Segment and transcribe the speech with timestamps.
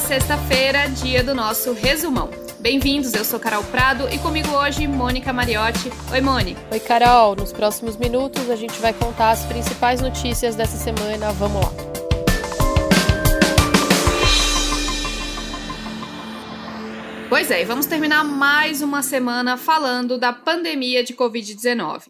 [0.00, 2.30] sexta-feira, dia do nosso resumão.
[2.58, 5.90] Bem-vindos, eu sou Carol Prado e comigo hoje Mônica Mariotti.
[6.10, 6.56] Oi, Moni.
[6.70, 7.36] Oi, Carol.
[7.36, 11.32] Nos próximos minutos a gente vai contar as principais notícias dessa semana.
[11.32, 11.72] Vamos lá.
[17.28, 22.04] Pois é, e vamos terminar mais uma semana falando da pandemia de Covid-19.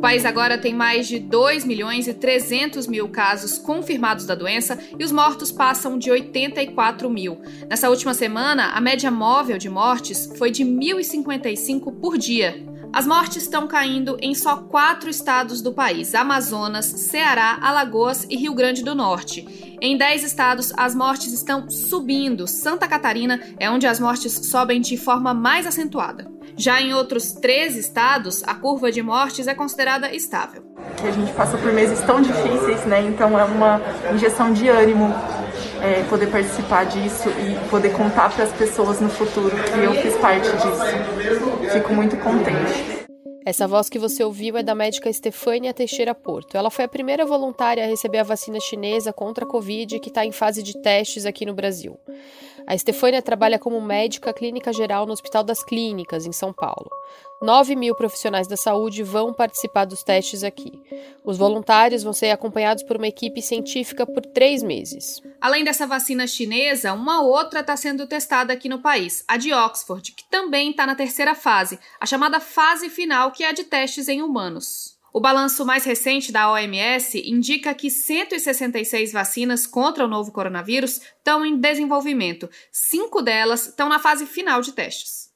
[0.00, 4.78] O país agora tem mais de 2 milhões e 300 mil casos confirmados da doença
[4.98, 7.42] e os mortos passam de 84 mil.
[7.68, 12.64] Nessa última semana, a média móvel de mortes foi de 1.055 por dia.
[12.94, 18.54] As mortes estão caindo em só quatro estados do país: Amazonas, Ceará, Alagoas e Rio
[18.54, 19.76] Grande do Norte.
[19.82, 22.46] Em dez estados, as mortes estão subindo.
[22.46, 26.39] Santa Catarina é onde as mortes sobem de forma mais acentuada.
[26.60, 30.62] Já em outros três estados, a curva de mortes é considerada estável.
[31.02, 33.00] A gente passa por meses tão difíceis, né?
[33.00, 33.80] Então é uma
[34.12, 35.06] injeção de ânimo
[35.80, 40.14] é, poder participar disso e poder contar para as pessoas no futuro que eu fiz
[40.18, 41.72] parte disso.
[41.72, 43.08] Fico muito contente.
[43.46, 46.58] Essa voz que você ouviu é da médica Estefânia Teixeira Porto.
[46.58, 50.26] Ela foi a primeira voluntária a receber a vacina chinesa contra a Covid que está
[50.26, 51.98] em fase de testes aqui no Brasil.
[52.70, 56.88] A Estefânia trabalha como médica clínica geral no Hospital das Clínicas, em São Paulo.
[57.42, 60.80] 9 mil profissionais da saúde vão participar dos testes aqui.
[61.24, 65.20] Os voluntários vão ser acompanhados por uma equipe científica por três meses.
[65.40, 70.12] Além dessa vacina chinesa, uma outra está sendo testada aqui no país, a de Oxford,
[70.12, 74.06] que também está na terceira fase, a chamada fase final, que é a de testes
[74.06, 74.99] em humanos.
[75.12, 81.44] O balanço mais recente da OMS indica que 166 vacinas contra o novo coronavírus estão
[81.44, 82.48] em desenvolvimento.
[82.70, 85.30] Cinco delas estão na fase final de testes.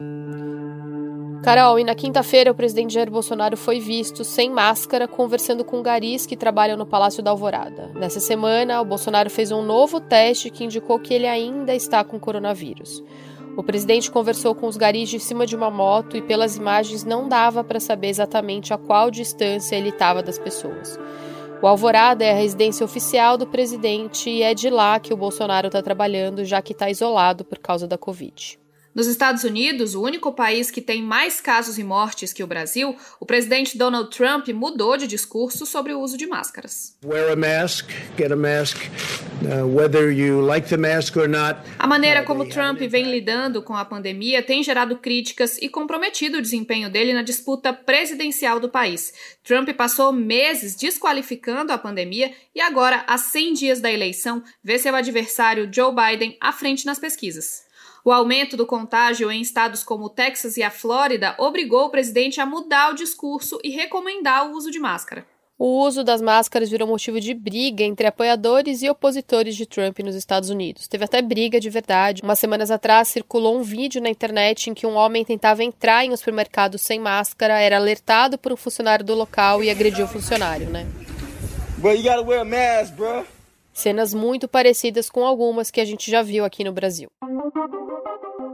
[1.43, 6.25] Carol, e na quinta-feira o presidente Jair Bolsonaro foi visto sem máscara conversando com garis
[6.25, 7.91] que trabalham no Palácio da Alvorada.
[7.95, 12.19] Nessa semana, o Bolsonaro fez um novo teste que indicou que ele ainda está com
[12.19, 13.03] coronavírus.
[13.57, 17.29] O presidente conversou com os garis de cima de uma moto e pelas imagens não
[17.29, 20.99] dava para saber exatamente a qual distância ele estava das pessoas.
[21.63, 25.69] O Alvorada é a residência oficial do presidente e é de lá que o Bolsonaro
[25.69, 28.59] está trabalhando, já que está isolado por causa da Covid.
[28.95, 32.95] Nos Estados Unidos, o único país que tem mais casos e mortes que o Brasil,
[33.19, 36.97] o presidente Donald Trump mudou de discurso sobre o uso de máscaras.
[37.05, 38.77] Wear a mask, get a mask,
[39.43, 41.59] uh, whether you like the mask or not.
[41.77, 46.43] A maneira como Trump vem lidando com a pandemia tem gerado críticas e comprometido o
[46.43, 49.13] desempenho dele na disputa presidencial do país.
[49.43, 54.95] Trump passou meses desqualificando a pandemia e agora, a 100 dias da eleição, vê seu
[54.95, 57.64] adversário Joe Biden à frente nas pesquisas.
[58.05, 62.39] O aumento do contágio em estados como o Texas e a Flórida obrigou o presidente
[62.39, 65.27] a mudar o discurso e recomendar o uso de máscara.
[65.59, 70.15] O uso das máscaras virou motivo de briga entre apoiadores e opositores de Trump nos
[70.15, 70.87] Estados Unidos.
[70.87, 72.21] Teve até briga de verdade.
[72.23, 76.13] Umas semanas atrás circulou um vídeo na internet em que um homem tentava entrar em
[76.13, 80.69] um supermercado sem máscara, era alertado por um funcionário do local e agrediu o funcionário,
[80.69, 80.87] né?
[81.79, 83.34] Bro, you gotta wear a mask, bro.
[83.75, 87.11] Cenas muito parecidas com algumas que a gente já viu aqui no Brasil.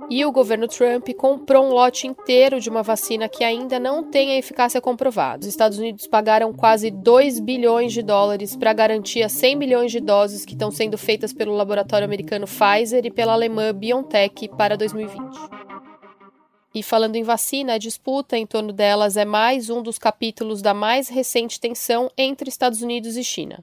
[0.08, 4.32] E o governo Trump comprou um lote inteiro de uma vacina que ainda não tem
[4.32, 5.42] a eficácia comprovada.
[5.42, 10.00] Os Estados Unidos pagaram quase 2 bilhões de dólares para garantir as 100 milhões de
[10.00, 15.20] doses que estão sendo feitas pelo laboratório americano Pfizer e pela alemã BioNTech para 2020.
[16.75, 20.72] E falando em vacina, a disputa em torno delas é mais um dos capítulos da
[20.72, 23.62] mais recente tensão entre Estados Unidos e China.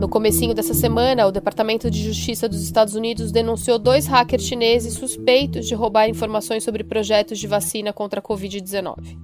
[0.00, 4.94] No comecinho dessa semana, o Departamento de Justiça dos Estados Unidos denunciou dois hackers chineses
[4.94, 9.18] suspeitos de roubar informações sobre projetos de vacina contra a Covid-19.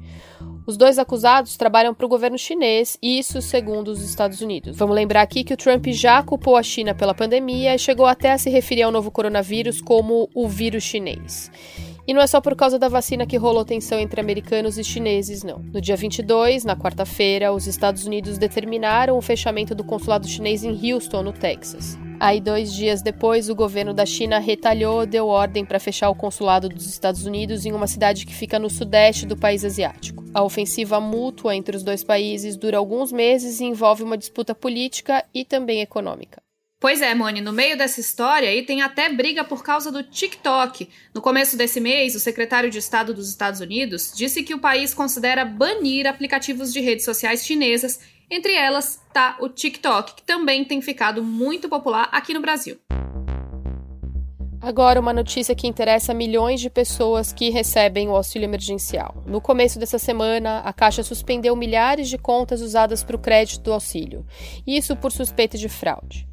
[0.67, 4.77] Os dois acusados trabalham para o governo chinês, isso segundo os Estados Unidos.
[4.77, 8.33] Vamos lembrar aqui que o Trump já culpou a China pela pandemia e chegou até
[8.33, 11.51] a se referir ao novo coronavírus como o vírus chinês.
[12.07, 15.43] E não é só por causa da vacina que rolou tensão entre americanos e chineses,
[15.43, 15.59] não.
[15.59, 20.93] No dia 22, na quarta-feira, os Estados Unidos determinaram o fechamento do consulado chinês em
[20.93, 21.99] Houston, no Texas.
[22.21, 26.69] Aí, dois dias depois, o governo da China retalhou, deu ordem para fechar o consulado
[26.69, 30.25] dos Estados Unidos em uma cidade que fica no sudeste do país asiático.
[30.33, 35.25] A ofensiva mútua entre os dois países dura alguns meses e envolve uma disputa política
[35.35, 36.46] e também econômica.
[36.79, 40.89] Pois é, Moni, no meio dessa história aí tem até briga por causa do TikTok.
[41.15, 44.93] No começo desse mês, o secretário de Estado dos Estados Unidos disse que o país
[44.93, 48.01] considera banir aplicativos de redes sociais chinesas,
[48.31, 52.79] entre elas tá o TikTok, que também tem ficado muito popular aqui no Brasil.
[54.61, 59.23] Agora, uma notícia que interessa milhões de pessoas que recebem o auxílio emergencial.
[59.25, 63.73] No começo dessa semana, a Caixa suspendeu milhares de contas usadas para o crédito do
[63.73, 64.27] auxílio,
[64.67, 66.27] isso por suspeita de fraude.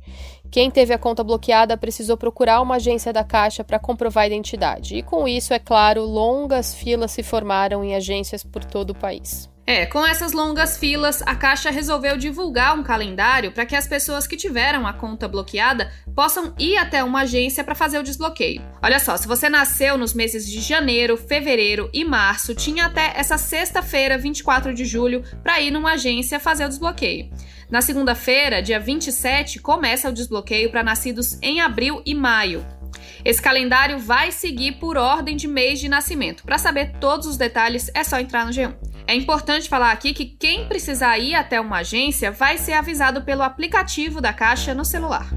[0.54, 4.96] Quem teve a conta bloqueada precisou procurar uma agência da Caixa para comprovar a identidade.
[4.96, 9.50] E com isso, é claro, longas filas se formaram em agências por todo o país.
[9.66, 14.28] É, com essas longas filas, a Caixa resolveu divulgar um calendário para que as pessoas
[14.28, 18.62] que tiveram a conta bloqueada possam ir até uma agência para fazer o desbloqueio.
[18.82, 23.38] Olha só, se você nasceu nos meses de janeiro, fevereiro e março, tinha até essa
[23.38, 27.32] sexta-feira, 24 de julho, para ir numa agência fazer o desbloqueio.
[27.72, 32.66] Na segunda-feira, dia 27, começa o desbloqueio para nascidos em abril e maio.
[33.24, 36.44] Esse calendário vai seguir por ordem de mês de nascimento.
[36.44, 38.93] Para saber todos os detalhes, é só entrar no G1.
[39.06, 43.44] É importante falar aqui que quem precisar ir até uma agência vai ser avisado pelo
[43.44, 45.28] aplicativo da Caixa no celular.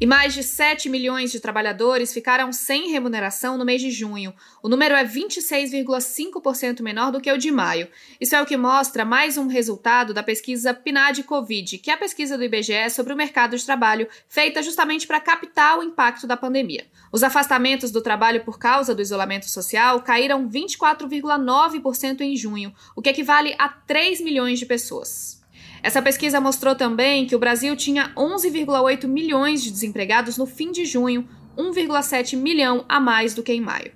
[0.00, 4.32] E mais de 7 milhões de trabalhadores ficaram sem remuneração no mês de junho.
[4.62, 7.88] O número é 26,5% menor do que o de maio.
[8.20, 11.98] Isso é o que mostra mais um resultado da pesquisa PNAD Covid, que é a
[11.98, 16.36] pesquisa do IBGE sobre o mercado de trabalho, feita justamente para captar o impacto da
[16.36, 16.86] pandemia.
[17.10, 23.10] Os afastamentos do trabalho por causa do isolamento social caíram 24,9% em junho, o que
[23.10, 25.37] equivale a 3 milhões de pessoas.
[25.82, 30.84] Essa pesquisa mostrou também que o Brasil tinha 11,8 milhões de desempregados no fim de
[30.84, 33.92] junho, 1,7 milhão a mais do que em maio.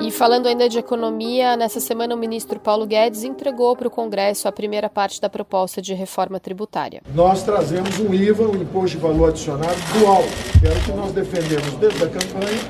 [0.00, 4.46] E falando ainda de economia, nessa semana o ministro Paulo Guedes entregou para o Congresso
[4.46, 7.00] a primeira parte da proposta de reforma tributária.
[7.14, 10.22] Nós trazemos um IVA, um imposto de valor adicionado dual,
[10.60, 12.60] que era o que nós defendemos desde a campanha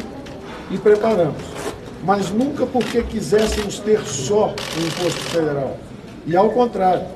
[0.71, 1.43] e preparamos.
[2.05, 5.77] Mas nunca porque quiséssemos ter só o imposto federal.
[6.27, 7.07] E ao contrário,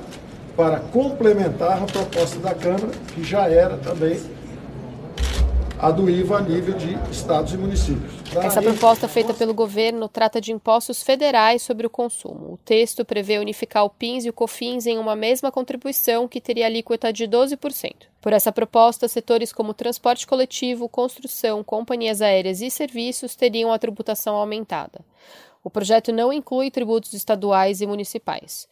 [0.55, 4.19] para complementar a proposta da Câmara, que já era também
[5.79, 8.11] a do IVA a nível de estados e municípios.
[8.35, 12.53] Essa proposta feita pelo governo trata de impostos federais sobre o consumo.
[12.53, 16.65] O texto prevê unificar o PINS e o COFINS em uma mesma contribuição que teria
[16.65, 17.93] alíquota de 12%.
[18.19, 24.35] Por essa proposta, setores como transporte coletivo, construção, companhias aéreas e serviços teriam a tributação
[24.35, 24.99] aumentada.
[25.63, 28.67] O projeto não inclui tributos estaduais e municipais.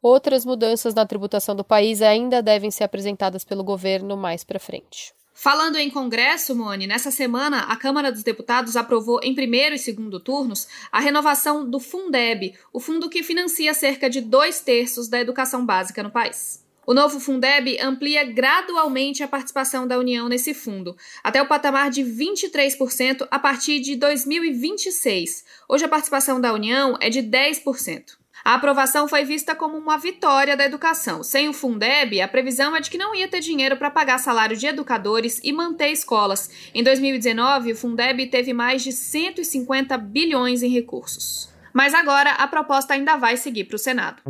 [0.00, 5.12] Outras mudanças na tributação do país ainda devem ser apresentadas pelo governo mais para frente.
[5.34, 10.18] Falando em Congresso, Mone, nessa semana a Câmara dos Deputados aprovou em primeiro e segundo
[10.18, 15.64] turnos a renovação do Fundeb, o fundo que financia cerca de dois terços da educação
[15.64, 16.64] básica no país.
[16.84, 22.02] O novo Fundeb amplia gradualmente a participação da União nesse fundo, até o patamar de
[22.02, 25.44] 23% a partir de 2026.
[25.68, 28.17] Hoje a participação da União é de 10%.
[28.44, 31.22] A aprovação foi vista como uma vitória da educação.
[31.22, 34.56] Sem o Fundeb, a previsão é de que não ia ter dinheiro para pagar salário
[34.56, 36.50] de educadores e manter escolas.
[36.74, 41.48] Em 2019, o Fundeb teve mais de 150 bilhões em recursos.
[41.72, 44.22] Mas agora a proposta ainda vai seguir para o Senado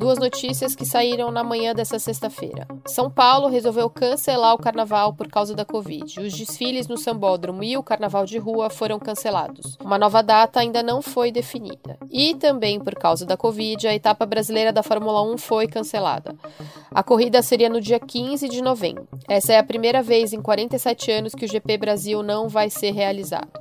[0.00, 2.66] duas notícias que saíram na manhã dessa sexta-feira.
[2.86, 6.18] São Paulo resolveu cancelar o carnaval por causa da Covid.
[6.20, 9.76] Os desfiles no Sambódromo e o carnaval de rua foram cancelados.
[9.78, 11.98] Uma nova data ainda não foi definida.
[12.10, 16.34] E também por causa da Covid, a etapa brasileira da Fórmula 1 foi cancelada.
[16.90, 19.06] A corrida seria no dia 15 de novembro.
[19.28, 22.92] Essa é a primeira vez em 47 anos que o GP Brasil não vai ser
[22.92, 23.60] realizado.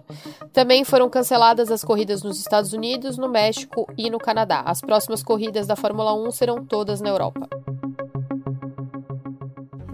[0.54, 4.64] Também foram canceladas as corridas nos Estados Unidos, no México e no Canadá.
[4.66, 7.48] As próximas corridas da Fórmula 1 serão todas na Europa.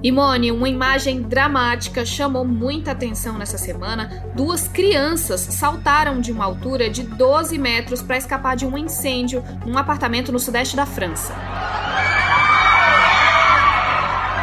[0.06, 4.24] Imone, uma imagem dramática chamou muita atenção nessa semana.
[4.36, 9.76] Duas crianças saltaram de uma altura de 12 metros para escapar de um incêndio num
[9.76, 11.34] apartamento no sudeste da França.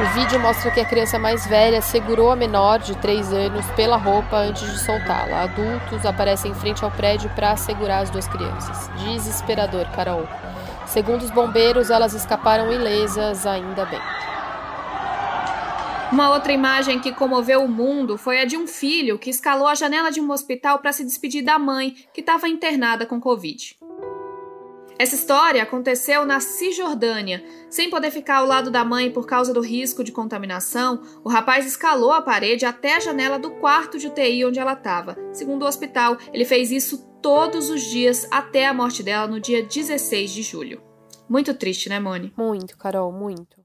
[0.01, 3.97] O vídeo mostra que a criança mais velha segurou a menor de 3 anos pela
[3.97, 5.43] roupa antes de soltá-la.
[5.43, 8.91] Adultos aparecem em frente ao prédio para segurar as duas crianças.
[8.99, 10.27] Desesperador, Carol.
[10.93, 13.99] Segundo os bombeiros, elas escaparam ilesas, ainda bem.
[16.13, 19.75] Uma outra imagem que comoveu o mundo foi a de um filho que escalou a
[19.75, 23.75] janela de um hospital para se despedir da mãe, que estava internada com Covid.
[24.99, 27.43] Essa história aconteceu na Cisjordânia.
[27.71, 31.65] Sem poder ficar ao lado da mãe por causa do risco de contaminação, o rapaz
[31.65, 35.17] escalou a parede até a janela do quarto de UTI onde ela estava.
[35.33, 39.63] Segundo o hospital, ele fez isso todos os dias até a morte dela no dia
[39.63, 40.83] 16 de julho.
[41.29, 42.33] Muito triste, né, Mone?
[42.37, 43.63] Muito, Carol, muito.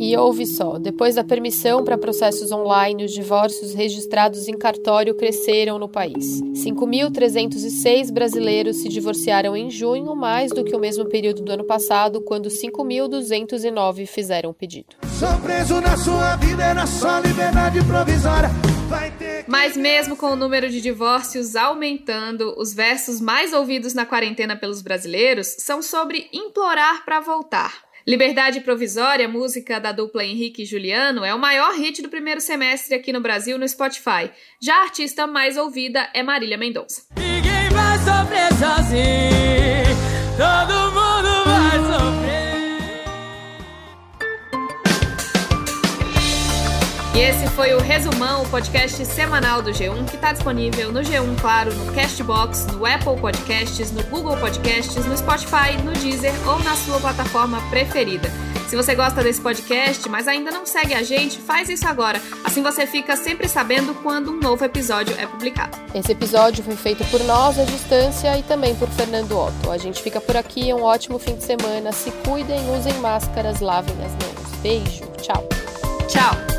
[0.00, 5.78] E ouve só: depois da permissão para processos online, os divórcios registrados em cartório cresceram
[5.78, 6.40] no país.
[6.52, 12.20] 5.306 brasileiros se divorciaram em junho, mais do que o mesmo período do ano passado,
[12.20, 14.96] quando 5.209 fizeram o pedido.
[15.18, 18.77] Sou preso na sua vida, era só liberdade provisória.
[19.46, 24.82] Mas mesmo com o número de divórcios aumentando, os versos mais ouvidos na quarentena pelos
[24.82, 27.88] brasileiros são sobre implorar para voltar.
[28.06, 32.94] Liberdade Provisória, música da dupla Henrique e Juliano, é o maior hit do primeiro semestre
[32.94, 34.30] aqui no Brasil no Spotify.
[34.62, 37.02] Já a artista mais ouvida é Marília Mendonça.
[37.16, 39.94] Ninguém vai sofrer sozinho,
[40.38, 41.07] todo mundo
[47.14, 51.40] E esse foi o Resumão, o podcast semanal do G1, que está disponível no G1
[51.40, 56.76] Claro, no Castbox, no Apple Podcasts, no Google Podcasts, no Spotify, no Deezer ou na
[56.76, 58.30] sua plataforma preferida.
[58.68, 62.20] Se você gosta desse podcast, mas ainda não segue a gente, faz isso agora.
[62.44, 65.78] Assim você fica sempre sabendo quando um novo episódio é publicado.
[65.94, 69.70] Esse episódio foi feito por nós à distância e também por Fernando Otto.
[69.70, 71.92] A gente fica por aqui, um ótimo fim de semana.
[71.92, 74.58] Se cuidem, usem máscaras, lavem as mãos.
[74.60, 75.48] Beijo, tchau.
[76.06, 76.57] Tchau.